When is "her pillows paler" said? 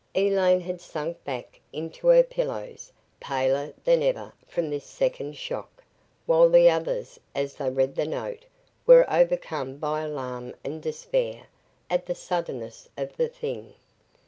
2.07-3.71